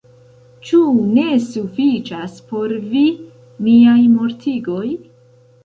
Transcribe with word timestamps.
Ĉu 0.69 0.79
ne 1.09 1.25
sufiĉas 1.49 2.39
por 2.53 2.75
vi 2.95 3.05
niaj 3.69 3.97
mortigoj? 4.17 4.85